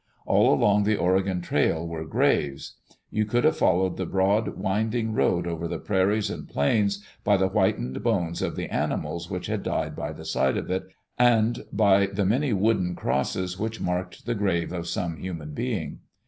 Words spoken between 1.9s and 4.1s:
graves. You could have followed that